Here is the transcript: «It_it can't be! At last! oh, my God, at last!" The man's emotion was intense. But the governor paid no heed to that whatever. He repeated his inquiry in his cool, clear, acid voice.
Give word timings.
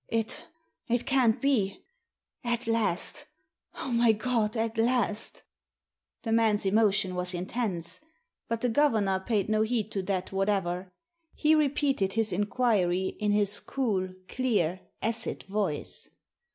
«It_it 0.11 1.05
can't 1.05 1.39
be! 1.39 1.85
At 2.43 2.65
last! 2.65 3.27
oh, 3.75 3.91
my 3.91 4.13
God, 4.13 4.57
at 4.57 4.75
last!" 4.79 5.43
The 6.23 6.31
man's 6.31 6.65
emotion 6.65 7.13
was 7.13 7.35
intense. 7.35 7.99
But 8.47 8.61
the 8.61 8.69
governor 8.69 9.19
paid 9.19 9.47
no 9.47 9.61
heed 9.61 9.91
to 9.91 10.01
that 10.01 10.31
whatever. 10.31 10.91
He 11.35 11.53
repeated 11.53 12.13
his 12.13 12.33
inquiry 12.33 13.09
in 13.19 13.31
his 13.31 13.59
cool, 13.59 14.09
clear, 14.27 14.79
acid 15.03 15.43
voice. 15.43 16.09